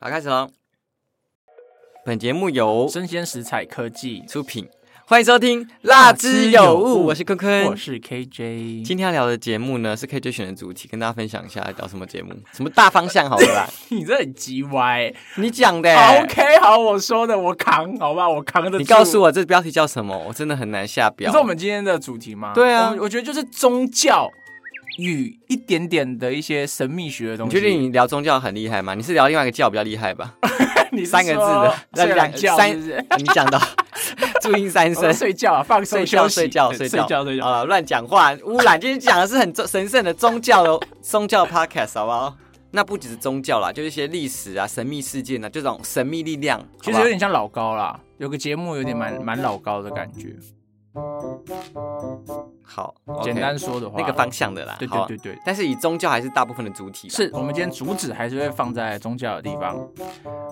[0.00, 0.48] 好，开始喽。
[2.06, 4.68] 本节目由生鲜食材科技出品，
[5.04, 8.84] 欢迎收听《辣之有物》，我是坤坤，我是 KJ。
[8.84, 13.66] 今天要聊的节目呢，是 KJ 选的主题，跟大家分享一下聊什么节目，什么大方向，好了啦。
[13.90, 15.92] 你这很鸡歪，你讲的。
[15.92, 18.78] OK，好，我说的，我扛，好吧，我扛的。
[18.78, 20.16] 你告诉我这标题叫什么？
[20.28, 21.26] 我真的很难下标。
[21.28, 22.52] 你知道我们今天的主题吗？
[22.54, 24.30] 对啊我我觉得就是宗教
[24.98, 27.56] 与一点点的一些神秘学的东西。
[27.56, 28.94] 你觉得你聊宗教很厉害吗？
[28.94, 30.34] 你是聊另外一个教比较厉害吧？
[30.92, 33.04] 你三个字的，那两懒觉三是不是？
[33.18, 33.60] 你讲到
[34.42, 37.46] 注音三声，睡觉啊，放松睡觉休息睡觉睡觉觉睡觉。
[37.46, 38.80] 啊，乱讲话污染。
[38.80, 42.36] 今天讲的是很神圣的宗教的 宗教 podcast，好不好？
[42.70, 50.34] 那不只是宗教啦，就是一些历史啊、神秘事件啊，这种神秘力量，其实有点像老高啦，有个节目有点蛮蛮老高的感觉。
[52.62, 54.76] 好，简单说的话，那个方向的啦。
[54.78, 55.38] 对对对对。
[55.44, 57.08] 但是以宗教还是大部分的主体。
[57.08, 59.76] 是我们今天主旨还是会放在宗教的地方。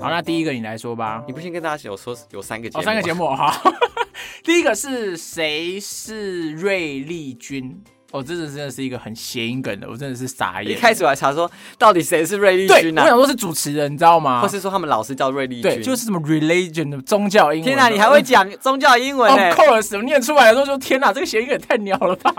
[0.01, 1.23] 好，那第一个你来说吧。
[1.27, 3.55] 你不先跟大家有说有三个节哦，目，三个节目哈。
[4.43, 7.83] 第一个是谁是瑞丽君？
[8.13, 10.73] 哦，这真的是一个很谐音梗的，我真的是傻眼。
[10.73, 14.41] 一开始我还查说到底谁是瑞丽，君啊，我想说是主持人，你知道吗？
[14.41, 17.65] 或是说他们老师叫瑞丽君，对，就是什么 religion 的宗教英文。
[17.65, 22.33] 天哪，你还会讲 宗教英文哦呢？course，我念出来的时候就天哪，这个谐音梗也太鸟了吧！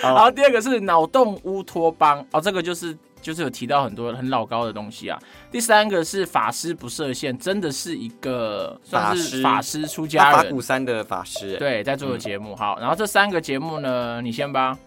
[0.00, 5.18] 然后第二个是脑洞乌托邦，哦，这个就是就是有提到很多很老高的东西啊。
[5.50, 11.56] 第三个是法师不设限，真的是一个算是法法师出家人法鼓，山的法师。
[11.56, 12.54] 对，在做的节目。
[12.54, 14.78] 好，然后这三个节目呢，你先吧。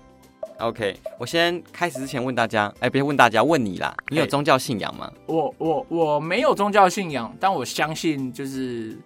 [0.60, 5.12] OK，我先开始之前问大家，哎，别问大家，问你啦，你有哎宗教信仰吗？
[5.26, 8.98] 我我我没有宗教信仰，但我相信就是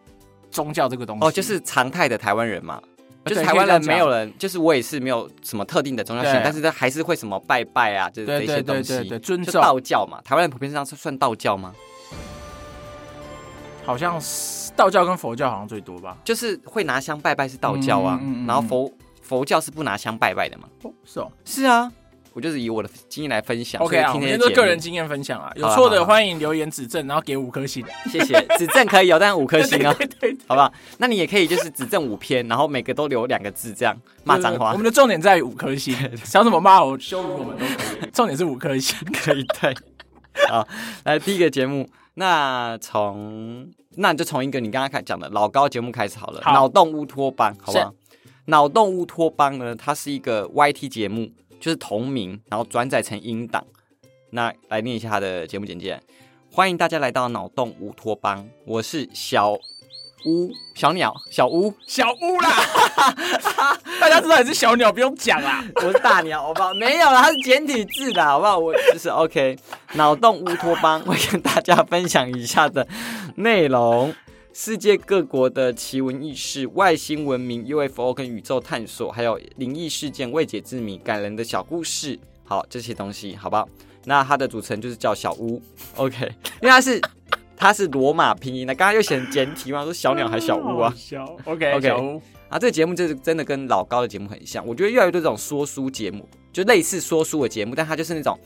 [0.50, 1.26] 宗教这个东西。
[1.26, 2.88] 哦，就是常态的台湾人嘛，对
[3.26, 9.20] 就是台湾人没有人，就是我也是没有什么特定的宗教信仰，但是他还是会什么拜拜啊，就是这些东西。
[9.20, 11.74] 尊道教嘛，台湾人普遍上是算道教吗？
[13.84, 16.18] 好像是道教跟佛教好像最多吧？
[16.24, 20.68] 就是会拿香拜拜是道教啊，嗯嗯嗯嗯然后佛佛教是不拿香拜拜的嘛？
[20.84, 21.32] 哦，是哦。
[21.46, 21.92] 是啊，
[22.34, 23.82] 我就是以我的经验来分享。
[23.82, 27.86] OK 啊，我们今天所以听这些节目都个人经验分享啊，有错的欢迎留言指正，然后给五颗星。
[28.10, 30.72] 谢谢，指正可以有，但是五颗星哦， 对对对，好不好？
[30.98, 38.98] 那你也可以就是指正五篇，然后每个都留两个字，这样骂脏话我们的重点在于五颗星， 想怎么骂我、羞辱我们都可以，重点是五颗星。
[39.14, 39.76] 可以对。
[40.48, 40.66] 好，
[41.04, 47.94] 来第一个节目，那从那你就从一个你刚刚开讲的老高节目开始好了，好脑洞乌托邦，好不好？
[48.46, 51.30] 脑洞乌托邦呢，它是一个 YT 节目，
[51.62, 53.64] 就是同名，然后转载成音档。
[54.32, 56.02] 那来念一下他的节目简介，
[56.52, 62.50] 欢迎大家来到脑洞乌托邦，我是小乌小鸟小乌，小乌啦，
[64.00, 65.64] 大家知道你是小鸟，不用讲啦。
[65.86, 66.74] 我是大鸟，好不好？
[66.74, 68.58] 没有啦，它是简体字的，好不好？
[68.58, 69.56] 我就是 OK。
[69.94, 72.88] 脑洞乌托邦会跟大家分享以下的
[73.36, 74.16] 内容：
[74.54, 82.20] 世界各国的奇闻异事、外星文明、UFO 跟宇宙探索，还有灵异事件、未解之谜、感人的小故事。
[82.44, 83.68] 好，这些东西，好不好？
[84.04, 85.62] 那它的主持人就是叫小屋
[85.96, 86.26] ，OK，
[86.62, 87.00] 因为它是
[87.56, 90.94] 它是罗马拼音的，刚刚又写简体嘛，说小鸟还小屋啊。
[90.98, 98.38] 小 OK OK 小屋，啊，这个节目就是真的跟老高的节目很像，我觉得越来越多这种说书节目，就类似说书的节目，但它就是那种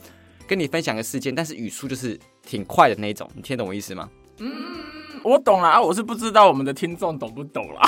[0.46, 4.08] 跟你分享个事件，但是语速就是挺快的那一种，你听得懂我意思吗？
[4.38, 4.52] 嗯
[5.22, 7.82] 我懂了啊，我是不知道我们的听众懂不懂啦。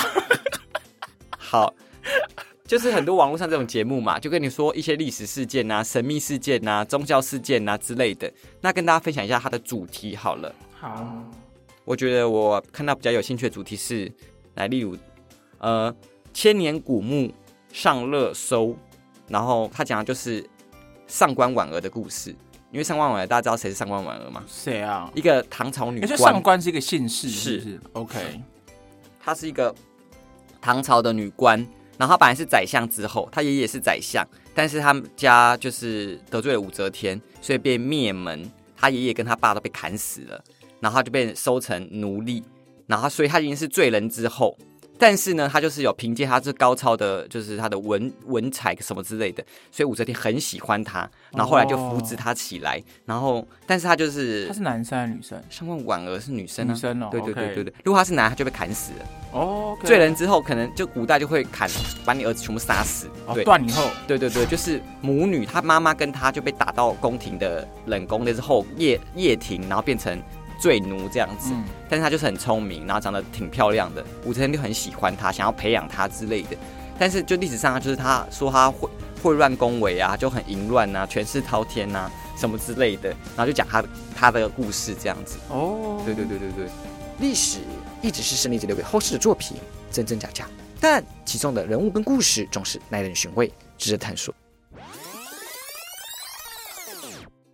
[1.37, 1.73] 好，
[2.65, 10.53] 就是很多网络上这种节目嘛，就跟你说一些历史事件啊、神秘事件啊、宗教事件啊之类的，那跟大家分享一下它的主题好了。
[10.77, 11.23] 好，
[11.85, 14.11] 我觉得我看到比较有兴趣的主题是，
[14.55, 14.97] 来，例如，
[15.59, 15.95] 呃，
[16.33, 17.33] 千年古墓
[17.71, 18.75] 上热搜，
[19.27, 20.45] 然后他讲的就是
[21.07, 22.35] 上官婉儿的故事。
[22.71, 24.43] 因为上官婉儿大家知道谁是上官婉儿吗？
[24.47, 25.11] 谁啊？
[25.15, 28.41] 一个唐朝女而且官，上官是一个姓氏，是是不是 OK。
[29.19, 29.73] 她是一个
[30.61, 31.57] 唐朝的女官，
[31.97, 40.43] 然后她本来是宰相之后，她爷爷是宰相，但是他们家就是得罪了武则天，所以被灭门，她爷爷跟她爸都被砍死了，
[40.79, 42.43] 然后她就被收成奴隶，
[42.85, 44.57] 然后所以她已经是罪人之后。
[44.99, 52.83] 但是呢，他就是有凭借他这高超的，就是他的文文采什么之类的，所以武则天很喜欢他，然后后来就扶植他起来。
[53.05, 55.41] 然后，但是他就是他是男生还是女生？
[55.49, 57.73] 上官婉儿是女生啊，女生哦对对对对对。
[57.83, 59.05] 如果他是男，他就被砍死了。
[59.31, 61.69] 哦，罪人之后，可能就古代就会砍，
[62.03, 63.07] 把你儿子全部杀死。
[63.25, 70.21] 哦对断以后，对对对，就是母女，她妈妈跟她就被打到宫廷的冷宫，那之后夜夜庭，然后变成
[70.59, 71.51] 罪奴这样子。
[71.53, 76.57] 嗯，但是他就是很聪明，然后长得挺漂亮的，武则天就很喜欢他，想要培养他之类的。
[76.97, 78.89] 但是就历史上，就是他说他会
[79.23, 83.83] 会乱宫闱啊，就很淫乱啊，权势滔天啊，什么之类的，然后就讲他
[84.15, 85.37] 他的故事这样子。
[85.49, 86.67] 哦，对对对对对，
[87.19, 87.59] 历史
[88.01, 89.55] 一直是胜利者留给后世的作品，
[89.89, 90.45] 真真假假，
[90.79, 94.35] 但其中的人物跟故事总是耐人寻味，值得探索。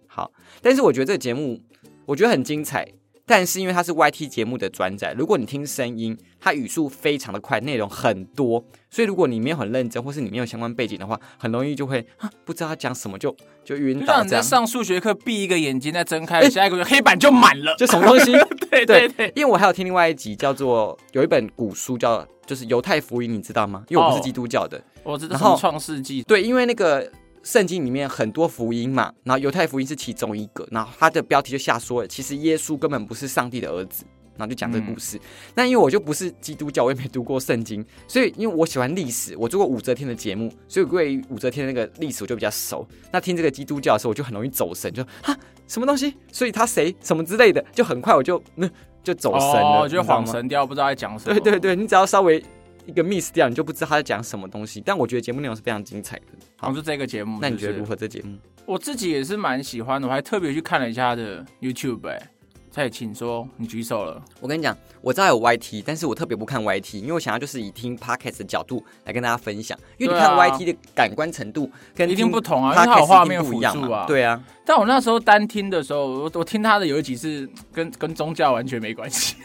[0.07, 0.31] 好，
[0.61, 1.61] 但是我觉得这个节目
[2.05, 2.87] 我觉得很精彩，
[3.25, 14.17] 但是因为它是 YT 节目的转载，如果你听声音，它语速非常的快，内容很多，所以如果你没有很认真，或是你没有相关背景的话，很容易就会啊不知道他讲什么就就晕就倒这样。
[14.17, 17.75] 像你在上数学课，闭一个眼睛再睁开，下一个黑板就满了。
[17.79, 18.31] 就什么东西？
[18.69, 23.83] 对对对，因为我还有听另外一集叫做有一本古书叫就是犹太福音，你知道吗？
[23.87, 24.79] 因为我不是哦基督教的。
[25.03, 27.09] 我知道然后创世纪，对，因为那个
[27.45, 34.03] 圣经里面很多福音嘛，然后犹太福音是其中一个，然后它的标题就下说了，其实耶稣根本不是上帝的儿子，
[34.35, 35.21] 然后就讲这个故事。
[35.53, 42.85] 那、因为我就不是基督教，我也没读过圣经，所以因为我喜欢历史，我做过武则天的节目，所以对于武则天的那个历史我就比较熟。
[43.11, 45.37] 那听这个基督教的时候，我就很容易走神，就啊
[45.67, 48.67] 什么东西，所以他谁什么之类的，就很快我就嗯
[49.03, 51.39] 就走神了，哦，就你知道吗晃神掉，不知道在讲什么。
[51.39, 52.43] 对对对，你只要稍微
[52.85, 54.81] 一个 miss 掉，你就不知道他在讲什么东西。
[54.85, 56.25] 但我觉得节目内容是非常精彩的。
[56.57, 57.39] 好好，就这个节目。
[57.41, 57.95] 那你觉得如何？
[57.95, 58.37] 这节目？
[58.65, 62.19] 我自己也是蛮喜欢的，我还特别去看了一下他的 YouTube 哎、
[62.71, 64.21] 再请说，你举手了。
[64.39, 69.77] 我跟你讲，我知道有 YT，但是我特别不看 YT，因为我想要就是以听 podcast 的角度来跟大家分享。
[69.97, 79.35] 因为你看 YT 的感官程度跟一定不同啊因为它有画面一定不一样辅助啊嘛对啊，但我那时候单听的时候，我我听他的有一集是跟跟宗教完全没关系。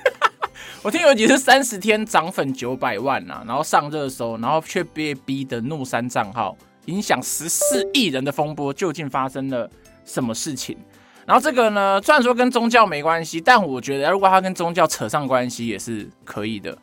[0.83, 6.57] 我听有几是三十天涨粉九百万呐、然后上热搜，然后却被逼的怒删账号，
[6.87, 9.71] 影响十四亿人的风波，究竟发生了
[10.07, 10.79] 什么事情？
[11.27, 16.77] 然后这个呢，虽然说跟宗教没关系，但我觉得如果他跟宗教扯上关系也是可以的。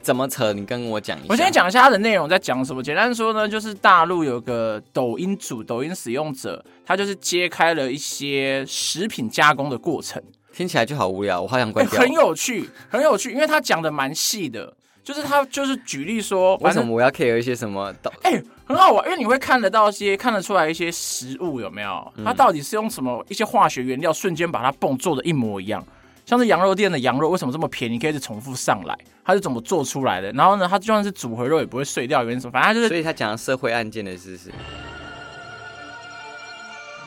[0.00, 0.52] 怎么扯？
[0.52, 1.26] 你跟我讲一下。
[1.28, 2.80] 我先讲一下它的内容在讲什么。
[2.82, 10.22] 简单说呢，就是大陆有个抖音主、抖音使用者，他就是揭开了一些食品加工的过程。
[10.52, 12.00] 听起来就好无聊，我好想欸关掉。
[12.00, 18.12] 很有趣，很有趣，因为他讲的蛮细的，就是他就是举例说，为什么我要 care 一些什么导？
[18.22, 25.84] 哎、很好玩，因为你会看得到一些看得出来一些食物有没有，嗯它到底是用什么一些化学原料瞬间把它蹦做的一模一样。
[26.26, 28.96] 像是羊肉店的羊肉为什么这么便宜，可以一直重复上来？
[29.24, 30.30] 它是怎么做出来的？
[30.32, 32.52] 然后呢，它就算是组合肉也不会碎掉，原因什么？
[32.52, 34.52] 反正它就是所以他讲社会案件的事是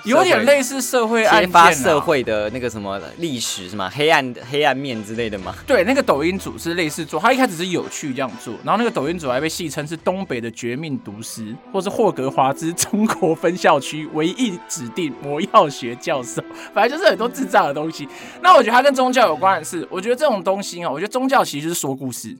[0.04, 3.90] 有点类似社会案揭件、啊、发社会的那个什么历史是吗？
[3.94, 5.56] 黑暗黑暗面之类的吗？
[5.66, 18.08] 对，那个抖音组是类似做，他一开始是有趣这样做，然后那个抖音组还被戏称是东北的绝命毒师，或是霍格华兹中国分校区唯一指定魔药学教授， 反正就是很多智障的东西。
[18.42, 22.36] 那我觉得它跟宗教有关的是，我觉得这种东西哦，我觉得宗教其实就是说故事，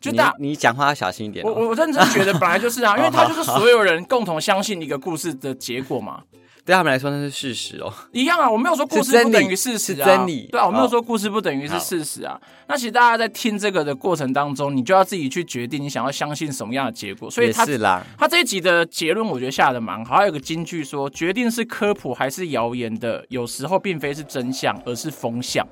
[0.00, 0.34] 就你大。
[0.38, 1.68] 你讲话要小心一点我哦。
[1.68, 6.22] 我认真觉得本来就是啊， 因为它就是所有人共同相信一个故事的结果嘛。
[6.66, 7.92] 对他们来说那是事实哦。
[8.10, 12.38] 一样啊，我没有说故事不等于事实啊，是真理对啊，我没有哦说故事不等于是事实啊。
[12.66, 17.30] 那其实大家在听这个的过程当中，你就要自己去决定你想要相信什么样的结果。
[17.30, 20.16] 所以他是啦，他这一集的结论，我觉得下的蛮好。
[20.16, 25.64] 还有个金句说，决定是科普还是谣言的，有时候并非是真相，而是风向。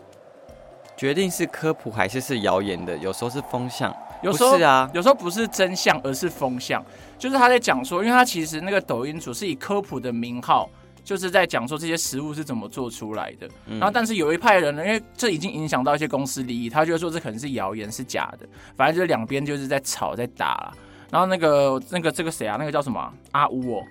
[0.97, 3.93] 决定是科普还是是谣言的，有时候是风向，
[4.23, 6.81] 有时候是啊，有时候不是真相，而是风向。
[7.19, 10.71] 就是他在讲说，因为他其实那个抖音主是以科普的名号，
[11.05, 13.47] 就是在讲说这些食物是怎么做出来的。
[13.67, 18.49] 嗯然后，但是有一派人呢，因为这已经影响到一些公司利益，他就会说这可能是谣言，是假的。
[18.77, 20.73] 反正就是两边就是在吵，在打啦。
[21.11, 22.57] 然后那个那个这个谁啊？
[22.59, 23.85] 那个叫什么啊阿乌哦，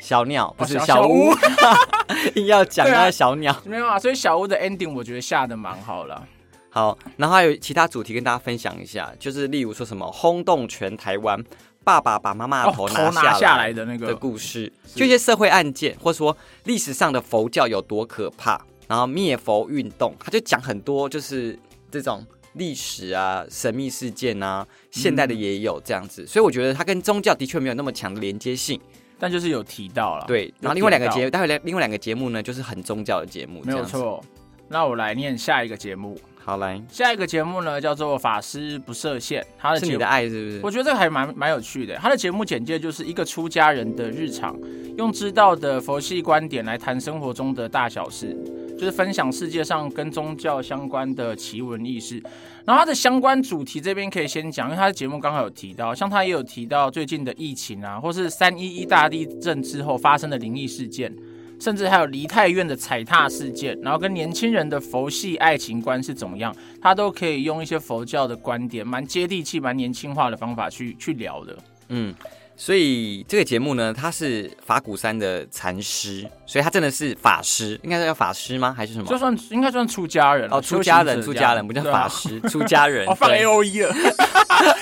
[0.00, 1.34] 小鸟不是哦小小屋屋，
[2.36, 3.56] 硬要讲对啊那个小鸟。
[3.64, 3.98] 没有啊。
[3.98, 6.22] 所以小屋的 ending 我觉得下的蛮好了。
[6.68, 11.42] 好，然后还有其他主题跟大家分享一下，就是例如说什么轰动全台湾，
[11.86, 21.56] 爸爸把妈妈的哦，头头拿拿下来来的的那个的，故事，就一些社会案件，或者说历史上的佛教有多可怕，然后灭佛运动，他就讲很多就是
[21.88, 28.80] 这种历史啊、神秘事件啊，现代的也有这样子，所以我觉得它跟宗教的确没有那么强的连接性。
[29.18, 30.24] 但就是有提到了。
[30.26, 33.84] 对，然后另外两个节，待会来另外两个节目呢，就是很宗教的节目，没有。
[33.84, 34.22] 错。
[34.68, 36.18] 那我来念下一个节目。
[36.46, 40.60] 好来，下一个节目呢叫做《法师不设限》，他的是你的爱是不是？
[40.62, 41.96] 我觉得这个还蛮蛮有趣的。
[41.96, 44.56] 他的节目简介就是一个出家人的日常，
[44.96, 48.32] 用知道的佛系观点来谈生活中的大小事，
[48.78, 52.22] 就是分享世界上跟宗教相关的奇闻异事。
[52.64, 61.12] 然后他的相关主题这边可以先讲，因为他的节目刚好有提到，像他也有提到最近的疫情啊，或是三一一大地震之后发生的灵异事件。
[61.60, 71.56] 甚至还有梨泰院的踩踏事件，然后跟年轻人的佛系爱情观是怎么样，他都可以用一些佛教的观点，蛮接地气、蛮年轻化的方法去去聊的。
[71.88, 72.14] 嗯，
[72.56, 78.74] 所以这个节目呢，他是法鼓山的禅师，所以他真的是法师，应该是叫法师吗？
[78.76, 79.06] 还是什么？
[79.06, 83.06] 就算应该算出家人哦，出家人，出家人不叫法师，出家人。
[83.08, 83.94] 哦，放 A O E 了，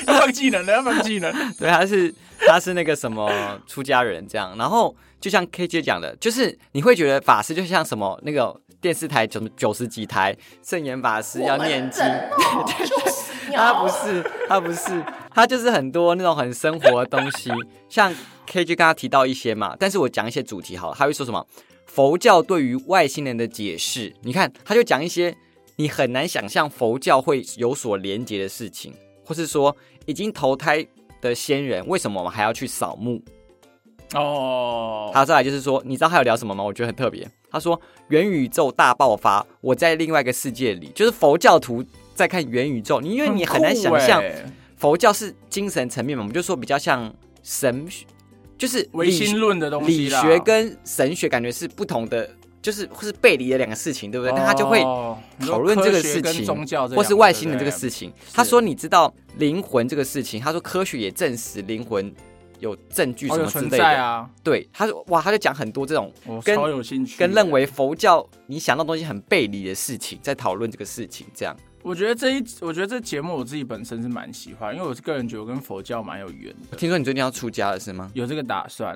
[0.06, 1.32] 要 放技能了，要放技能。
[1.58, 2.14] 对，他是
[2.46, 3.30] 他是那个什么
[3.66, 12.04] 出家人这样，然后就像 K 姐讲的，就是你会觉得法师就像什么那个电视台九九十几台圣严法师要念经，
[13.56, 15.02] 他不是他不是。
[15.30, 17.50] 他就是很多那种很生活的东西，
[17.88, 18.14] 像
[18.44, 21.46] K 就刚刚提到一些嘛，但是我讲一些主题好了，他会说什么？
[21.86, 25.34] 佛教对于外星人的解释，你看他就讲一些
[25.76, 28.92] 你很难想象佛教会有所连接的事情，
[29.24, 30.86] 或是说已经投胎
[31.22, 33.22] 的仙人，为什么我们还要去扫墓？
[34.14, 36.62] 哦，还有再来就是说，你知道他有聊什么吗？
[36.62, 37.28] 我觉得很特别。
[37.50, 44.22] 他说元宇宙大爆发，我在另外一个世界里，就是佛教徒在看元宇宙，你因为你很难想象
[44.76, 48.04] 佛教是精神层面嘛，我们就说比较像神学，
[48.58, 52.28] 就是唯理心论的东西理啦学跟神学感觉是不同的，
[52.60, 54.32] 就是或是背离的两个事情，对不对？
[54.32, 54.80] 那他就会
[55.40, 58.12] 讨论这个事情，宗教或是外星人这个事情。
[58.32, 62.12] 他说：“你知道灵魂这个事情？”他说：“科学也证实灵魂
[62.60, 63.78] 有证据什么之类的。
[63.78, 71.56] 在啊，对，他说：“哇，他就讲很多这种我跟超有兴趣，跟认为佛教你想到东西很背离的事情，在讨论这个事情，这样。
[71.82, 78.10] 我觉得这一，我觉得这节目我自己本身是蛮喜欢，因为我是个人觉得我跟佛教蛮有缘的，听说你最近要出家了是吗？
[78.14, 78.94] 有这个打算。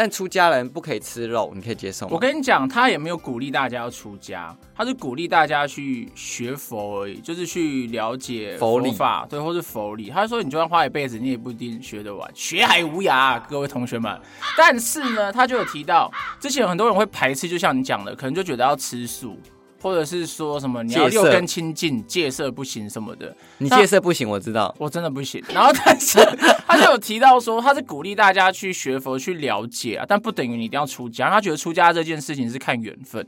[0.00, 2.12] 但出家人不可以吃肉，你可以接受吗？
[2.14, 10.08] 我跟你讲，他也没有鼓励大家要出家，他是鼓励大家去学佛而已，就是去了解佛理法，对，或是佛理。
[10.08, 14.18] 他说，你就算花一辈子，你也不一定学得完，学海无涯，各位同学们。
[14.56, 19.38] 但是呢，他就有提到，之前有很多人会排斥，就像你讲的，可能就觉得要吃素。
[19.80, 24.74] 或者是说什么你要六根清净，戒色不行什么的，你戒色不行，我知道。
[24.78, 25.42] 我真的不行。
[25.52, 26.18] 然后，但是
[26.68, 31.30] 他就有提到说，他是鼓励大家去学佛、去了解啊，但不等于你一定要出家。
[31.30, 33.26] 他觉得出家这件事情是看缘分。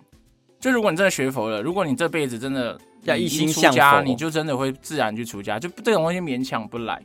[0.61, 5.59] 就如果你真的学佛了，如果你这辈子真的要一心向出家，你就真的会自然去出家。
[5.59, 7.03] 就这种东西勉强不来。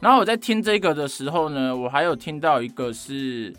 [0.00, 3.54] 然后我在听这个的时候呢，我还有听到一个是。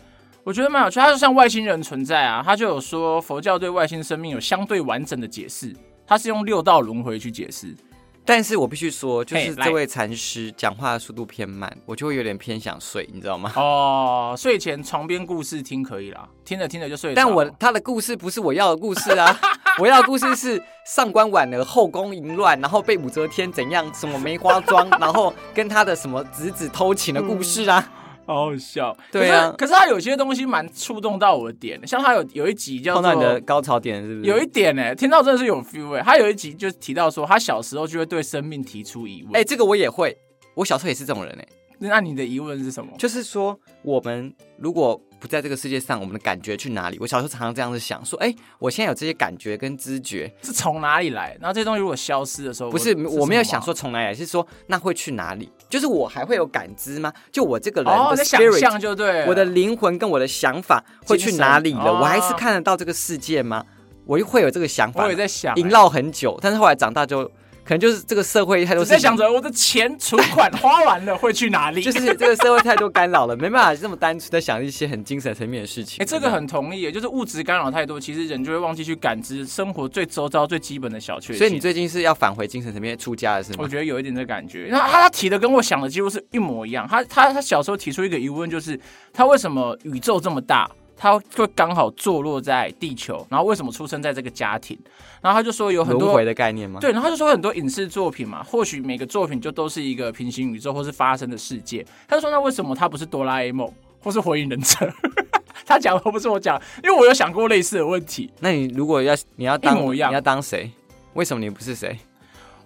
[0.48, 5.76] 我觉得蛮有趣，他就像外星人存在啊，他就有说佛教对外星生命有相对完整的解释，
[6.06, 7.76] 他是用六道轮回去解释。
[8.24, 13.52] 但是我必须说，就是这位禅师讲话的速度偏慢，我就会有点偏想睡，你知道吗？
[13.56, 17.14] 哦，睡前床边故事听可以啦，听着听着就睡着。
[17.14, 19.38] 但我他的故事不是我要的故事啊，
[19.78, 27.86] 我要的故事是上官婉儿后宫淫乱，然后被武则天怎样什么梅花桩，然后跟他的什么侄子偷情的故事啊。
[28.28, 28.96] 好好笑。
[29.10, 34.30] 对啊可是他有些东西蛮触动到我的点，像他有有一集叫做碰到你的高潮点是不是？
[34.30, 39.34] 有一点呢、听到真的是有 feel 哎、他有一集就提到说，他小时候就会对生命提出疑问。
[39.34, 40.16] 哎、这个我也会，
[40.54, 41.48] 我小时候也是这种人哎、
[41.80, 42.92] 那你的疑问是什么？
[42.98, 46.98] 就是说我们如果不在这个世界上，我们的感觉去哪里？
[47.00, 51.36] 我小时候常常这样子想，说，哎、我现在有这些感觉跟知觉，是从哪里来？
[51.40, 55.48] 然后这些东西如果消失的时候，不是我我没有想说从哪里来，是说那会去哪里？
[55.68, 57.12] 就是我还会有感知吗？
[57.30, 61.90] 就我这个人哦，的想 spirit，、象就对，我的灵魂跟我的想法会去哪里了？
[61.90, 63.64] 哦我还是看得到这个世界吗？
[64.06, 67.30] 我又会有这个想法我也，在想、欸萦绕很久，但是后来长大就
[67.68, 71.82] 可能就是这个社会太多我在想着我的钱存款 花完了会去哪里？
[71.82, 76.02] 就是这个社会太多干扰了，没办法这么单纯的想一些很精神层面的事情。
[76.02, 81.36] 哎、这个很同意耶，就是物质干扰太多，其实人就会忘记去感知生活最周遭最基本的小确幸。
[81.36, 83.58] 所以你最近是要返回精神层面出家了是吗？
[83.58, 84.68] 我觉得有一点这感觉。
[84.70, 86.88] 那他他提的跟我想的几乎是一模一样。
[86.88, 88.80] 他他他小时候提出一个疑问，就是
[89.12, 94.76] 他为什么宇宙这么大，他会刚好坐落在地球，然后为什么出生在这个家庭？
[95.22, 96.80] 然后他就说有很多轮回的概念吗？
[96.80, 101.86] 对，然后他就说很多影视作品嘛，或许每个作品就都是一个平行宇宙或是发生的世界。
[102.08, 104.92] 他就说那为什么他不是哆啦 A 梦或是火影忍者？
[105.64, 108.30] 他讲的不是我讲，因为我有想过类似的问题。
[108.40, 110.70] 那你如果要你要当一模一样你要当谁？
[111.14, 111.98] 为什么你不是谁？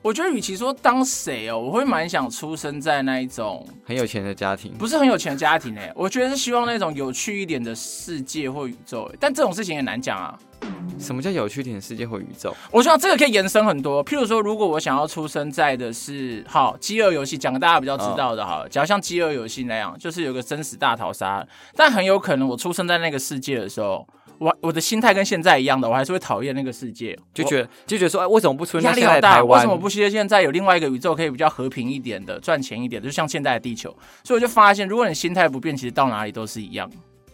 [0.02, 10.36] 我觉得与其说当谁哦，我会蛮想出生在那一种很有钱的家庭，不是很有钱的家庭诶，我觉得是希望那种有趣一点的世界或宇宙诶，但这种事情也难讲啊。
[10.98, 12.52] 什么叫有趣一点的世界或宇宙？
[12.70, 24.06] 我希望这个可以延伸很多，譬如说，如果我想要出生在的是好饥饿游戏，讲个大家比较知道的好了，假如像饥饿游戏那样，就是有个生死大逃杀，但很有可能我出生在那个世界的时候，
[24.42, 29.60] 我我的心态跟现在一样的，我还是会讨厌那个世界，就觉得就觉得说，哎，为什么不出现压力好大，在台湾？
[29.60, 33.96] 为什么不希望现在有另外一个宇宙可以比较和平一点的、赚钱一点的，就像现在的地球？
[34.24, 36.90] 所以我就发现，如果你心态不变，其实到哪里都是一样。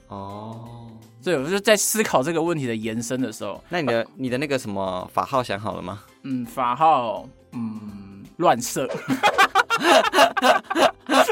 [0.08, 0.88] 哦，
[1.22, 6.00] 对，我就在思考这个问题的延伸的时候，那你的你的那个什么法号想好了吗？
[6.24, 8.88] 嗯，法号，嗯，乱射。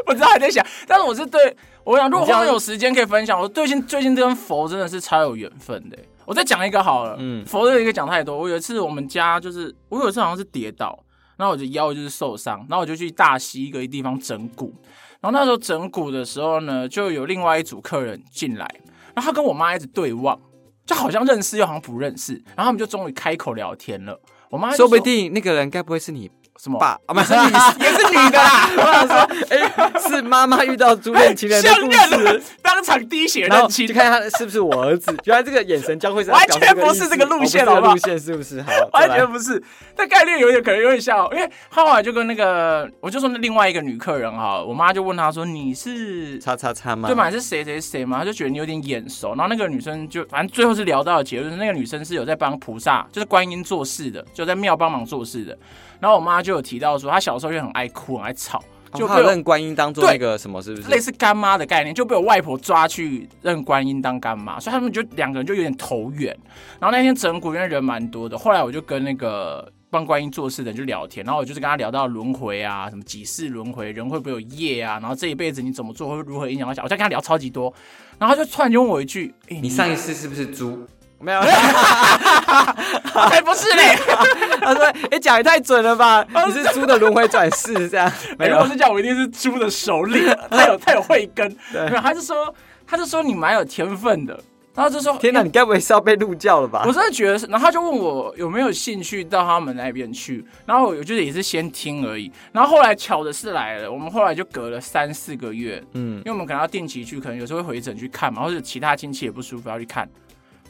[0.07, 1.55] 我知道还在想，但是我是对
[1.87, 5.97] 我想，如果后面有时间可以分享，我最近最近跟佛真的是超有缘分的。
[6.25, 8.37] 我再讲一个好了，嗯，佛的一个讲太多。
[8.37, 10.99] 我有一次我们家就是我有一次好像是跌倒，
[11.37, 14.75] 然后我的腰就是受伤，然后我就去大溪一个地方整骨。
[15.21, 18.69] 然后那时候整骨的时候呢，就有另外一组客人进来，
[19.15, 20.37] 然后他跟我妈一直对望，
[20.85, 24.21] 就好像认识又好像不认识，然后他们就终于开口聊天了。
[24.51, 26.29] 我妈说不定那个人该不会是你？
[26.59, 26.99] 什么爸？
[27.05, 27.53] 啊不是 女，
[27.85, 28.71] 也是女的啦。
[28.79, 35.15] 我想说，哎，是妈妈遇到初恋情人的 故事， 当场滴血认亲，就看他是不是我儿子。
[35.25, 37.93] 原来这个眼神交汇是完全不是这个路线，好不好？
[37.93, 38.61] 路线是不是？
[38.63, 39.63] 好，完全不是。
[39.95, 47.09] 但概念有点可能有点像，因为后来就跟那个，我就说那另外一个女客人哈，我妈就问她说：“你是叉叉叉吗？
[47.09, 47.31] 对嘛？
[47.31, 49.29] 是谁谁谁吗？”她就觉得你有点眼熟。
[49.35, 55.57] 然后那个女生就反正最后是聊到的结论，那个女生是有在帮菩萨，就是观音做事的，就在庙帮忙做事的。
[55.99, 58.63] 然后我妈就有提到说，她小时候就很爱哭，很爱吵，
[58.97, 61.95] 就被认观音当做那个什么，是不是类似干妈的概念？
[61.95, 66.37] 就被我外婆抓去认观音当干妈，所以他们就两个人就有点投缘。
[66.81, 74.99] 然后那天整蛊因为人蛮多的，后来我就跟那个帮观音做事的人就聊天，然后我就是跟他聊到轮回啊，什么几世轮回，人会不会有业啊？
[75.01, 76.83] 然后这一辈子你怎么做会如何影响到小？
[76.83, 77.73] 我在跟他聊超级多，
[78.19, 80.87] 然后他就突然就问我一句：“你上一世是不是猪？”
[81.19, 81.41] 没有，
[83.29, 83.97] 才不是嘞。
[84.61, 86.25] 他说：“哎，讲也太准了吧？
[86.47, 88.11] 你是猪的轮回转世这样？
[88.39, 91.49] 没 有，是讲我一定是猪的首领，他有他有慧根。
[91.73, 92.55] 没有，他就说，
[92.87, 94.39] 他就说你蛮有天分的。
[94.75, 96.85] 然后就说，天哪，你该不会是要被入教了吧？
[96.87, 97.47] 我真的觉得是。
[97.47, 100.45] 然后他就问我有没有兴趣到他们那边去。
[100.67, 102.31] 然后我觉得也是先听而已。
[102.53, 110.07] 然后后来巧的是来了，我们后来就隔了三四个月，嗯，因为我们可能要定期去，可能有时候会回诊去看嘛，或者其他亲戚也不舒服要去看。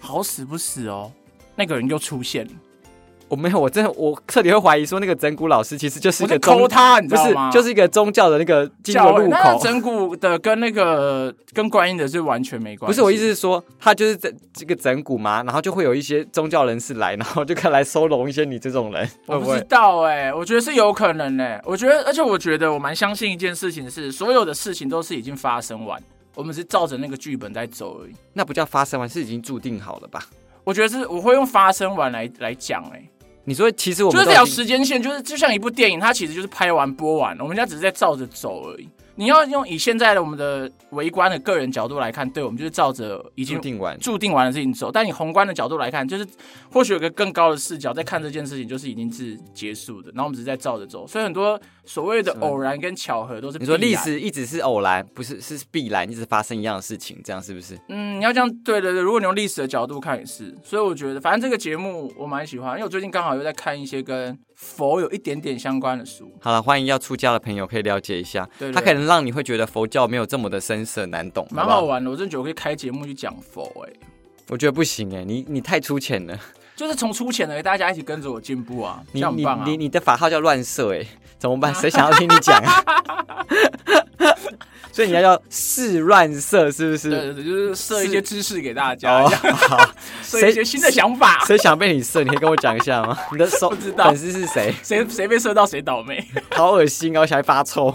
[0.01, 1.11] 好死不死哦，
[1.55, 2.53] 那个人又出现了。
[3.29, 7.51] 我没有，我真的，我彻底会怀疑说，那个整蛊老师其实就是一个偷他，你知道吗？
[7.51, 9.59] 就是一个宗教的那个进入入口。
[9.61, 12.93] 整蛊的跟那个跟观音的是完全没关系。
[12.93, 19.11] 不是我意思是说，他就是这这个整蛊嘛，然后就会有一些宗教人士来，然后就可以来收容一些你这种人。
[19.27, 21.61] 我不知道哎，我觉得是有可能哎。
[21.65, 26.01] 我觉得，而且我觉得我蛮相信一件事情是，所有的事情都是已经发生完。
[26.37, 30.25] 我们是照着那个剧本在走而已，那不叫发生完，是已经注定好了吧？
[30.63, 32.85] 我觉得是，我会用发生完来来讲。
[32.93, 33.03] 哎，
[33.45, 38.89] 你说其实我们就是这条时间线，就是就像一部电影，它其实就是拍完播完，我们家只是在照着走而已。
[39.17, 44.93] 你要用以现在的我们的围观的个人角度来看，对我们就是照着已经注定完注定完的事情走。
[44.93, 46.27] 但你宏观的角度来看，就是
[46.71, 50.11] 或许有个更高的视角在看这件事情，就是已经是结束的。
[50.15, 57.79] 然后我们只是在照着走，所以很多所谓的偶然跟巧合都是你说历史一直是偶然，不是是必然，一直发生一样的事情，这样是不是？
[57.89, 59.01] 嗯，你要这样对对对。
[59.01, 64.39] 如果你用历史的角度看也是，所以我觉得反正这个节目我蛮喜欢，因为我最近刚好又在看一些跟。
[64.57, 66.33] 佛有一点点相关的书。
[66.41, 72.11] 好了，欢迎要出家的朋友可以了解一下，对，它可能让你会觉得佛教没有这么的深涩难懂，蛮好玩的。
[72.11, 73.93] 我真觉得可以开节目去讲佛，哎，
[74.49, 76.37] 我觉得不行哎，你你太粗浅了。
[76.75, 81.07] 就是从粗浅的，大家一起跟着我进步啊，你你你你的法号叫乱射哎，
[81.39, 81.73] 怎么办？
[81.77, 82.85] 谁想要听你讲啊？
[84.97, 87.11] 所以你要叫试乱射，是不是？
[87.11, 89.29] 对对对，就是射一些知识给大家，
[90.25, 91.45] 设一些新的想法。
[91.45, 92.23] 谁想被你射？
[92.23, 93.19] 你可以跟我讲一下吗？
[93.31, 94.75] 你的手粉丝是谁？
[94.83, 96.27] 谁谁被射到谁倒霉？
[96.57, 97.95] 好恶心哦，小孩发臭。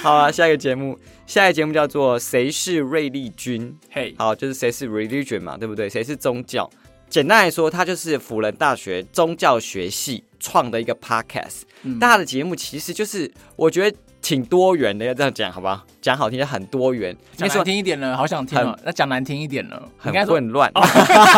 [0.00, 3.68] 好啊，下一个节目，下一个节目叫做《谁是瑞丽君》。
[3.90, 5.90] 嘿，好，就是谁是 religion 嘛，对不对？
[5.90, 6.70] 谁是宗教？
[7.10, 11.62] 简单来说，它就是辅仁大学宗教学系创的一个 podcast。
[11.98, 13.98] 大的节目其实就是，我觉得。
[14.28, 15.82] 挺多元的，要这样讲，好不好？
[16.02, 18.58] 讲好听就很多元，讲难听一点了，好想听。
[18.84, 20.70] 那讲难听一点了，很混乱。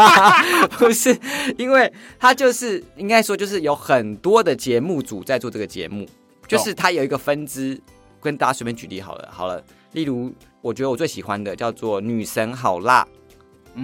[0.76, 1.16] 不是，
[1.56, 6.04] 因为他就是应该说，就是有很多的节目组在做这个节目，
[6.48, 7.80] 就是他有一个分支。
[8.20, 13.06] 跟大家随便举例好了，好了，例如我觉得我最喜欢的叫做《女神好辣》，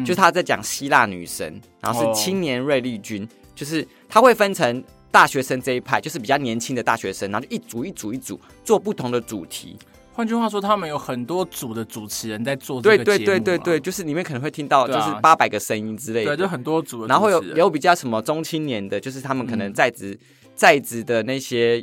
[0.05, 4.83] 就是他在讲希腊女神，然后是青年瑞丽君，就是他会分成。
[5.17, 9.75] 大学生这一派就是比较年轻的大学生，然后就一组一组一组做不同的主题。
[10.13, 17.07] 换句话说，他们有很多组的主持人在做这个对对对对对，就是里面可能会听到就是八百个声音之类的，对，就很多组。
[17.07, 20.19] 然后有有比较什么中青年的，就是他们可能在职
[20.55, 21.83] 在职的那些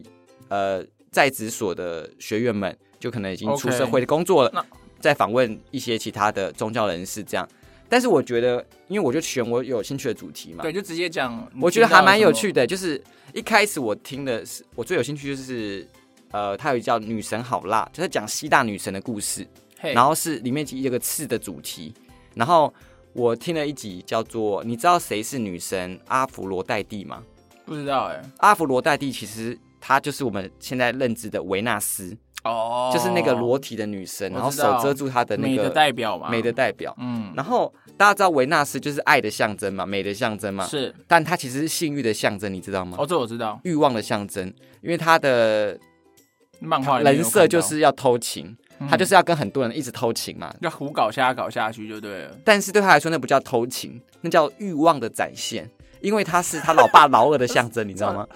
[0.50, 4.64] 呃在职所的学员们，就可能已经出社会的工作了，
[5.00, 7.50] 在访问一些其他的宗教人士这样。
[7.90, 11.48] 但是我觉得，因为我就选我有兴趣的主题嘛，对，就直接讲。
[11.62, 13.00] 我觉得还蛮有趣的，就是
[13.34, 15.88] 一开始我听的是我最有兴趣就是，
[16.32, 19.46] 呃，它有一叫女神好辣，就是讲希腊女神的故事，
[19.82, 21.92] 然后是里面有个刺的主题，
[22.36, 22.72] 然后
[23.14, 27.24] 我听了一集叫做“你知道谁是女神阿芙罗黛蒂吗？
[27.66, 32.92] 不知道哎、？”阿芙罗黛蒂其实她就是我们现在认知的维纳斯，哦。
[32.94, 36.96] 就是那个裸体的女神，然后手遮住她的那个美的代表嘛，美的代表。
[37.00, 42.98] 嗯，然后大家知道维纳斯就是爱的象征嘛，美的象征嘛，是但它其实是性欲的象征，你知道吗？
[43.00, 44.52] 哦，这我知道，欲望的象征，
[44.82, 45.78] 因为他的
[46.60, 50.54] 漫画人设就是要偷情，嗯他就是要跟很多人一直偷情嘛。
[50.62, 52.38] 要胡搞瞎搞下去就对了。
[52.44, 55.70] 但是对他来说，那不叫偷情，那叫欲望的展现，
[56.02, 58.28] 因为他是他老爸老二的象征，你知道吗？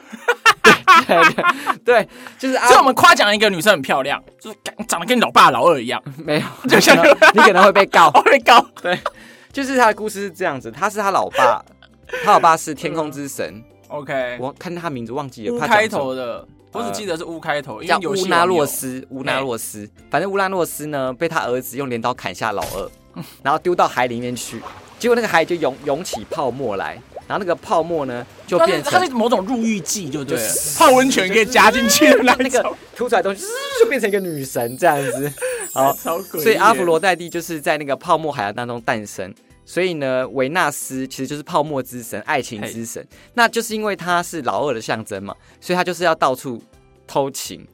[1.05, 1.43] 对对对
[1.83, 6.95] 对，就是啊所以我们夸奖一个女生很漂亮，就是长得跟你老爸老二一样，没有，就像
[7.33, 8.57] 你可能会被告会被告。
[8.61, 9.11] 哦，会高。
[9.51, 11.63] 就是他的故事是这样子，他是他老爸，
[12.23, 19.89] 他老爸是天空之神，OK，我看他名字忘记了，乌开头的，我只记得是乌开头，因叫乌拉洛斯，乌拉洛斯。
[20.09, 22.91] 反正乌拉洛斯呢，被他儿子用镰刀砍下老二，
[23.41, 24.61] 然后丢到海里面去。
[24.99, 33.45] 结果那个海就涌涌起泡沫来，然后那个泡沫呢就它变成它是某种入浴剂，就对了就是，泡温泉可以加进去的那 那个种，吐出来的东西，
[33.79, 35.31] 就变成一个女神这样子。
[35.73, 39.33] 好，所以阿芙罗黛蒂就是在那个泡沫海洋当中诞生。
[39.69, 43.05] 所以呢，维纳斯其实就是泡沫之神、爱情之神。
[43.33, 46.63] 那就是因为他是老二的象征嘛，所以他就是要到处
[47.05, 47.67] 偷情，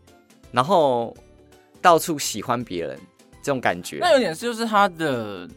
[0.52, 1.16] 然后
[1.84, 2.98] 到处喜欢别人
[3.44, 4.00] 这种感觉。
[4.02, 5.48] 那有点是就是他的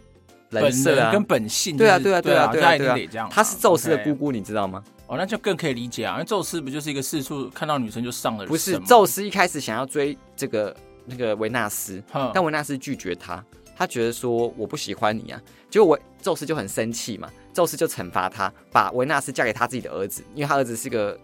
[0.51, 3.29] 人设跟本性，对啊，就是对啊，对啊，对啊，对啊定得这样。
[3.31, 4.83] 她是宙斯的姑姑，你知道吗？
[5.09, 8.51] 哦，那就更可以理解啊，因为宙斯不就是一个四处看到女生就上的人吗？
[8.51, 12.03] 不是，宙斯一开始想要追这个那个维纳斯，
[12.35, 13.45] 但维纳斯拒绝他，
[13.77, 15.41] 他觉得说我不喜欢你啊。
[15.71, 21.17] 结果维宙斯就很生气嘛，宙斯就惩罚他，把维纳斯嫁给他自己的儿子，因为他儿子是个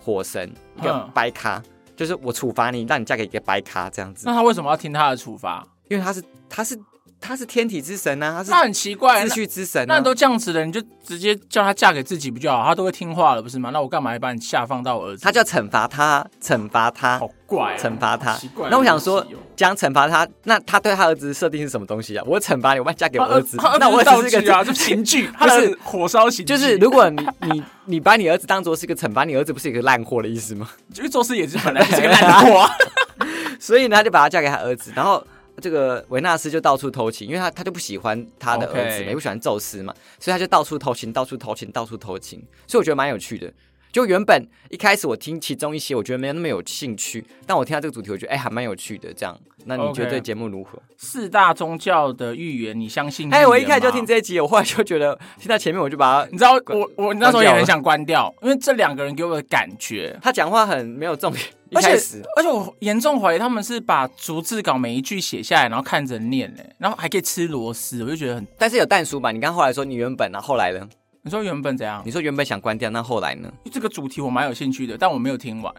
[0.00, 1.62] 火神，一个嗯白咖，
[1.96, 5.66] 就是我处罚你，让你嫁给一个白咖这样子那，他为什么要听他的处罚？
[5.88, 6.78] 因为他是他是
[7.20, 9.94] 他是天体之神啊，他是那很奇怪，秩序之神啊。
[9.94, 12.64] 那都这样子了，你就直接叫他嫁给自己不就好？
[12.64, 13.70] 他都会听话了，不是吗？
[13.72, 15.22] 那我干嘛要把你下放到我儿子？
[15.22, 18.68] 他就要惩罚他，惩罚他，好怪、啊，惩罚他好奇怪。
[18.70, 19.26] 那我想说
[19.56, 22.24] 讲惩罚他，那他对他儿子设定是什么东西啊？
[22.26, 30.68] 我惩罚你，我把你嫁给我儿子，那我道只是个具啊，就 刑具，他是火烧刑具，就是如果你你你把你儿子当做是一个惩罚，你儿子不是一个烂货的意思吗？
[30.94, 32.70] 就是做事也是本来就是个烂货啊，
[33.58, 35.26] 所以呢，他就把他嫁给他儿子，然后
[35.60, 42.42] 这个维纳斯就到处偷情，因为他他就不喜欢他的儿子也不喜欢宙斯嘛，所以他就到处偷情，到处偷情，到处偷情。
[42.66, 43.52] 所以我觉得蛮有趣的。
[43.92, 49.12] 就原本一开始我听其中一些，我觉得没有那么有兴趣，但我听到这个主题，我觉得哎、还蛮有趣的。
[49.14, 50.80] 这样，那你觉得对节目如何？
[50.96, 53.30] 四大宗教的预言，你相信？
[53.34, 54.04] 哎、我一开始就听。
[54.08, 61.90] 这一集，我后来就觉得听到前面我就把它你知道我我那时候也很想关掉，因为这两个人给我的感觉，他讲话很没有重点，一而且
[62.36, 68.46] 而且我严重怀疑他们是把逐字稿每一句写下来，然后看着念嘞，然后还可以吃螺丝，我就觉得很。
[68.56, 69.30] 但是有蛋叔吧？
[69.30, 70.88] 你刚后来说你原本啊，后来呢？
[71.22, 72.02] 你说原本怎样？
[72.04, 73.52] 你说原本想关掉，那后来呢？
[73.70, 75.72] 这个主题我蛮有兴趣的，但我没有听完。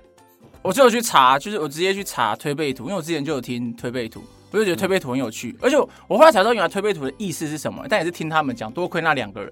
[0.62, 4.22] 我就有去查，就是我直接去查推背图，因为我之前就有听推背图，
[4.52, 5.56] 我就觉得推背图很有趣。
[5.62, 9.52] 而且我我后来才知道，原来推背图的意思是什么，但也是听他们讲，多亏那两个人，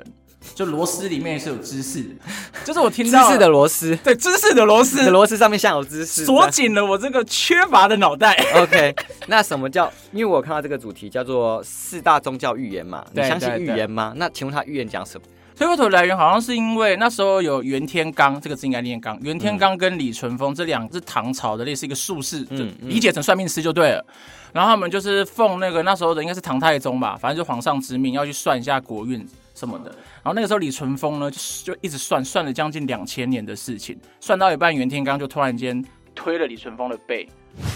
[0.54, 2.10] 就螺丝里面是有知识的，
[2.66, 6.26] 就是我听到知识的螺丝，对知识的螺丝你的螺丝上面像有知识。
[6.26, 8.36] 锁紧了我这个缺乏的脑袋。
[8.56, 8.94] OK，
[9.28, 9.92] 那什么叫？
[10.12, 14.14] 因为我看到这个主题叫做四大宗教预言嘛，你相信预言吗？
[14.18, 15.26] 那请问他预言讲什么？
[15.58, 24.06] 推背图的来源好像是因为那时候有袁天罡，这个字应该念罡，袁天罡跟李淳风这两个是唐朝的类似一个术士，就理解成算命师就对了。
[24.54, 29.90] 然后他们就是奉那个那时候的应该是唐太宗吧，反正就皇上之命要去算一下国运什么的。
[30.18, 37.28] 然后那个时候李淳风呢就就一直算，算了将近两千年的事情，算到一半袁天罡就突然间推了李淳风的背，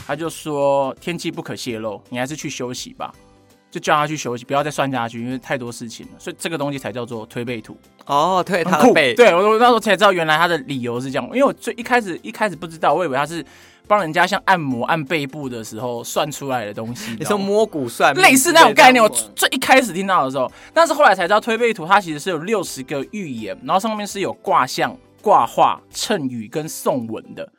[0.06, 3.12] 他就说天机不可泄露，你还是去休息吧。
[3.72, 6.12] 就叫他去休息，不要再算下去，因为太多事情了。
[6.20, 7.76] 所以这个东西才叫做推背图。
[8.06, 11.26] 哦，推，他的背，对我我那时候才知道，原来他的理由是这样。
[11.28, 13.44] 因为我最一开始一开始不知道，我以为他是
[13.88, 17.16] 帮人家像按摩按背部的时候算出来的东西。
[17.18, 27.50] 你说摸骨算类似那种概念，我最一开始听到的时候，但是后来才知道推背图它其实是有六十个预言，然后上面是有卦象、卦画、谶语跟颂文的。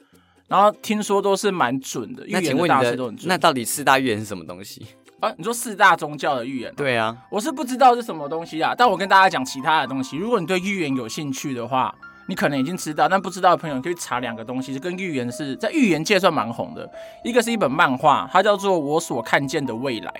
[0.48, 3.26] 然后听说都是蛮准的，预那言大师都很准。
[3.26, 4.84] 那到底四大预言是什么东西？
[5.22, 10.16] 啊，你说四大宗教的预言，对啊，我是不知道是什么东西啊，但我跟大家讲其他的东西。
[10.16, 11.94] 如果你对预言有兴趣的话，
[12.26, 16.90] 你可能已经知道，但不知道的朋友，你可以查两个东西，是跟预言是在预言界算蛮红的。
[17.22, 20.10] 一个是一本漫画，它叫做《我所看见的未来》，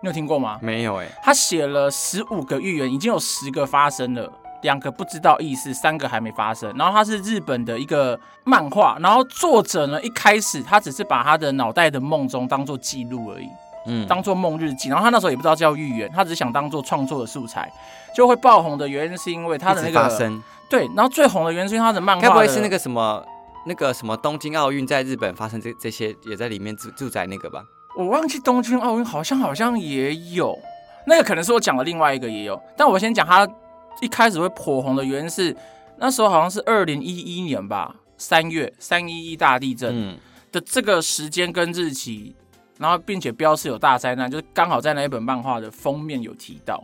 [0.00, 0.58] 你有听过吗？
[0.62, 6.74] 没有哎，他写了十五个预言，已经有十个发生了，两个不知道意思，三个还没发生。
[6.78, 13.50] 然后它是日本的一个漫画，然后作者呢一开始他只是把他的脑袋的梦中当做记录而已。
[13.86, 17.72] 嗯，当做梦日记，然后他那时候也不知道叫预言，他只是想当做创作的素材，
[18.14, 23.24] 就会爆红的原因是因为他的那个生，对，然后最红的原因是因为他的漫画的该不会是那个什么
[23.66, 27.64] 那个什么东京奥运在日本发生这这些也在里面住住宅那个吧？
[27.96, 30.58] 我忘记东京奥运好像好像也有，
[31.06, 33.48] 那个可能是我讲的另外一个也有，但我先讲他
[34.02, 35.56] 一开始会火红的原因是
[35.98, 40.18] 那时候好像是二零一一年吧，三月三一一大地震嗯，
[40.52, 42.36] 的这个时间跟日期，
[42.78, 46.82] 然后并且标示有大灾难，就是刚好在那一本漫画的封面有提到。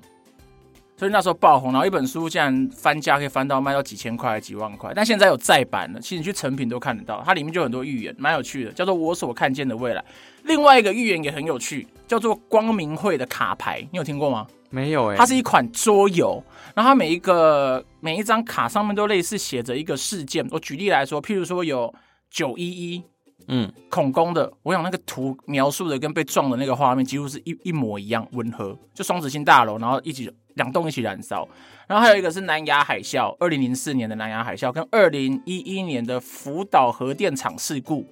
[0.96, 10.00] 所以那时候爆红，然后一本书竟然翻价可以翻到卖到几千块、几万块，但现在有再版了，其实你去成品都看得到，它里面就有很多预言，蛮有趣的，叫做《我所看见的未来》。
[10.44, 14.46] 另外一个预言也很有趣，叫做光明会的卡牌，你有听过吗？
[14.70, 16.42] 没有哎、它是一款桌游，
[16.74, 20.46] 然后它每一个每一张卡上面都类似写着一个事件。
[20.52, 21.92] 我举例来说，譬如说有
[22.31, 23.02] 九一一
[23.48, 31.48] 嗯，恐攻的，我想那个图描述的跟被撞的那个画面几乎是一一模一样温和，就双子星大楼，然后一起两栋一起燃烧。
[31.88, 38.07] 然后还有一个是南亚海啸，二零零四年的南亚海啸，跟二零一一年的福岛核电厂事故，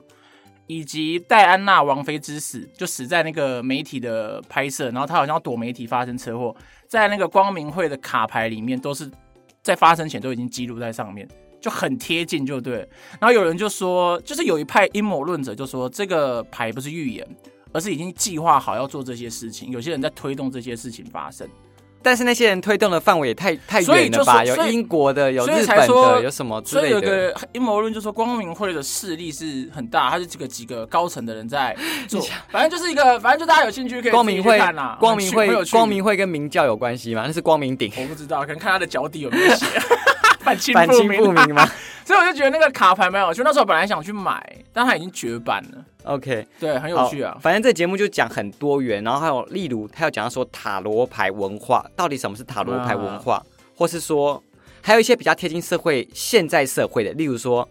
[0.66, 6.54] 以及戴安娜王妃之死，就死在那个媒体的拍摄，然后他好像要躲媒体发生车祸，
[6.86, 9.10] 在那个光明会的卡牌里面都是
[9.62, 11.26] 在发生前都已经记录在上面。
[11.60, 12.76] 就很贴近，就对。
[13.20, 17.26] 然后有人就说，就是有一派阴谋论者就说，这个牌不是预言，
[17.72, 19.70] 而是已经计划好要做这些事情。
[19.70, 21.46] 有些人在推动这些事情发生，
[22.02, 24.42] 但是那些人推动的范围也太太远了吧？
[24.42, 27.00] 有英国的，有日本的，有什么之所以有。
[27.00, 31.76] 个阴谋论就说，光明会的势力是很大，他是几个几个高层的人在
[32.08, 34.96] 做， 反正就是一个，反正就大家有兴趣可以光明会看啦。
[34.98, 37.24] 光明会光明会跟明教有关系吗？
[37.26, 39.66] 那是光明顶，我不知道，可能看他的脚底有没有写
[40.50, 41.32] 反清反清复。
[41.32, 41.66] 明吗
[42.04, 43.42] 所以我就觉得那个卡牌蛮有趣。
[43.44, 45.84] 那时候本来想去买，但它已经绝版了。
[46.04, 47.38] ？OK，对，很有趣啊。
[47.40, 53.40] 反正这节目就讲很多元，然后还有例如他有讲到说塔罗牌文化到底什么是塔罗牌文化，
[53.76, 54.42] 或是说
[54.82, 57.68] 还有一些比较贴近社会现在社会的，例如说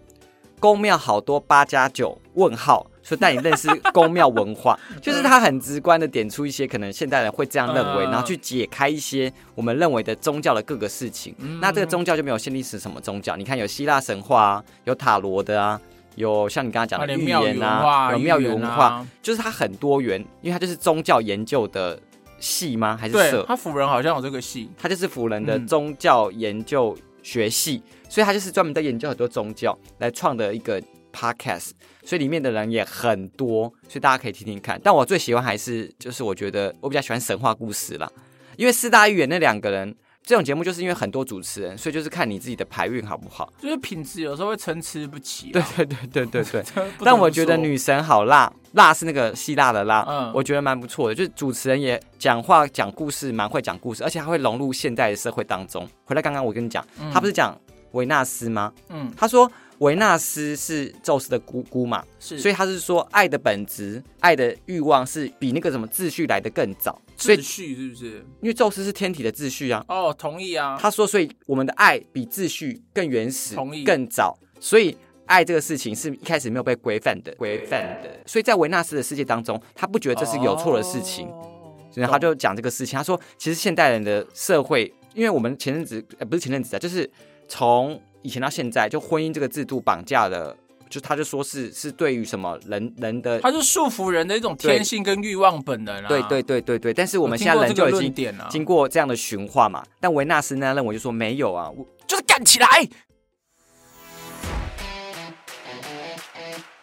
[0.59, 11.33] 宫庙好多八加九问号，说带你认识宫庙文化， 就是他很直观的点出一些可能现代人会这样认为，嗯然后去解开一些我们认为的宗教的各个事情。
[11.39, 15.79] 嗯那这个宗教就没有限定是什么宗教，你看有希腊神话啊，有塔罗的啊。
[16.15, 21.97] 有像你刚刚讲啊的预言啊，有庙宇文化，就是它很多元，因为它就是宗教研究的
[22.41, 22.97] 系吗？
[22.99, 23.45] 还是对社？
[23.47, 30.81] 他辅仁好像有这个系，它就是辅仁的嗯宗教研究学系，所以他就是专门在研究很多宗教来创的一个
[31.13, 31.69] podcast，
[32.03, 34.81] 所以里面的人也很多，所以大家可以听听看。
[34.83, 38.11] 但我最喜欢还是就是我觉得我比较喜欢神话故事啦，
[38.57, 39.95] 因为四大预言那两个人。
[40.21, 43.51] 这种节目就是因为很多主持人，所以就是看你自己的牌运好不好。
[43.59, 45.67] 就是品质有时候会参差不齐、对啊。
[45.75, 46.63] 对对对对对。
[47.03, 51.15] 但我觉得女神好辣，辣是那个希腊的辣，嗯我觉得蛮不错的。
[51.15, 55.87] 就是主持人也讲话讲故事蛮会讲故事，而且还会融入现代的社会当中。
[56.03, 57.59] 回来刚刚我跟你讲，嗯他不是讲
[57.91, 58.73] 维纳斯吗？
[58.89, 67.01] 嗯他说维纳斯是宙斯的姑姑嘛，是，所以他是说爱的本质、爱的欲望是比那个什么秩序来的更早。
[67.15, 68.25] 所以秩序是不是？
[68.41, 70.77] 因为宙斯是天体的秩序啊，哦，同意啊。
[70.79, 78.19] 他说，所以我们的爱比秩序更原始同意、更早，所以爱这个事情是一开始没有被规范的，规范的。
[78.25, 81.55] 所以在维纳斯的世界当中，他不觉得这是有错的事情，哦
[81.91, 82.95] 所以他就讲这个事情。
[82.95, 87.09] 他说，其实现代人的社会，因为我们前阵子呃不是前阵子啊，就是
[87.49, 90.55] 从以前到现在，就婚姻这个制度绑架了。
[90.89, 96.07] 就他就说是是对于什么人人的他是束缚人的一种天性跟欲望本能啊。
[96.07, 99.85] 对对对对对，但是我们现在人就已经点啊，经过这样的驯化嘛。
[99.99, 102.67] 但维纳斯呢认为就说没有啊，我就是干起来，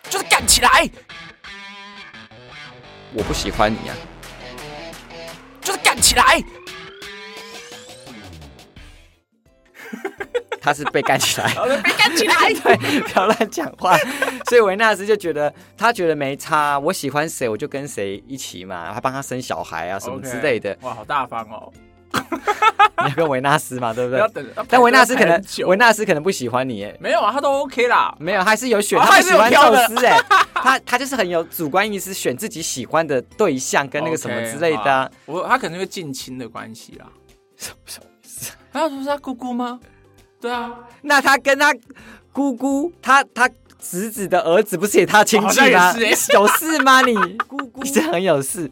[0.09, 0.89] 就是干起来，
[3.13, 3.97] 我不喜欢你啊。
[5.61, 6.41] 就是干起来。
[10.67, 12.35] 他是被干起来，好 的，别干起来。
[12.61, 13.97] 对，不要乱讲话。
[14.49, 20.77] 所以维纳斯就觉得，他觉得没差，我喜欢谁我就跟谁一起嘛，还帮他生小孩啊什么之类的。
[20.81, 21.73] 哇，好大方哦！
[23.05, 24.19] 你要跟维纳斯嘛，对不对？
[24.19, 28.13] 要等，但维纳斯可能维纳斯可能不喜欢你，哎，没有啊，他都 OK 啦。
[28.19, 30.19] 没有，还是有选，哦他不喜欢宙斯，哎，
[30.53, 37.07] 他他就是很有主观意识，选自己喜欢的对象跟那个什么之类的我他可能因为近亲的关系啦。
[37.57, 38.07] 什么
[38.73, 39.79] 他不是他姑姑吗？
[40.47, 41.75] 对啊，那他跟他
[42.33, 45.93] 姑姑，他他侄子的儿子不是也他亲戚吗？
[45.93, 47.15] 像也是 有事吗你？
[47.49, 48.71] 姑姑，你这很有事。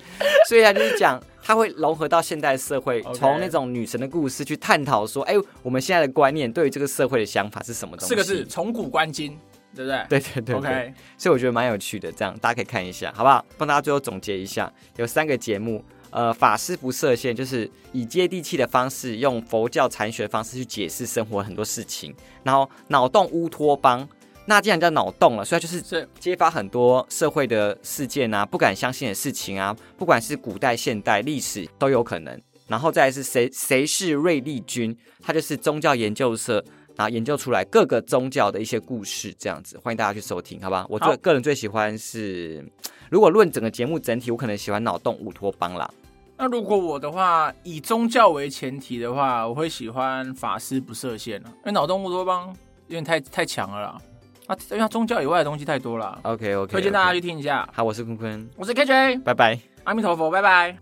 [0.48, 8.14] 所以他就是讲，他会融合到现代社会从那种女神的故事去探讨说，哎，我们现在的观念对于这个社会的想法是什么东西？
[8.14, 9.36] 四个字：从古观今。
[9.76, 10.06] 对不对？
[10.08, 13.44] 对对对对 OK，所以我觉得蛮有趣的，这样大家可以看一下，好不好？
[13.58, 22.14] 帮大家最后总结一下，有三个节目，呃，法师不设限，就是以接地气的方式，用佛教禅学的方式去解释生活很多事情。
[22.44, 24.08] 然后脑洞乌托邦，
[24.46, 32.40] 那既然叫脑洞了，所以就是是揭发很多社会的事件啊，不敢相信的事情啊，不管是古代、现代、历史都有可能。
[32.68, 36.64] 然后再来是谁谁是瑞丽君，他就是宗教研究社。
[36.96, 40.86] 然后研究出来各个宗教的一些故事，这样子，欢迎大家去收听，好吧？
[40.88, 42.64] 我最好个人最喜欢是，
[43.10, 45.90] 如果论整个节目整体，我可能喜欢脑洞乌托邦啦。
[46.36, 52.48] 那如果我的话，以宗教为前提的话，我会喜欢法师不设限了，因为脑洞乌托邦
[52.88, 53.98] 有点太太强了啦。
[54.46, 57.68] 啊，因为它宗教以外的东西太多了，OK OK，推荐大家去听一下。
[57.72, 59.58] 好，我是坤坤，我是 KJ，拜拜。
[59.84, 60.76] 阿弥陀佛，拜拜。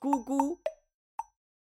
[0.00, 0.56] 咕咕。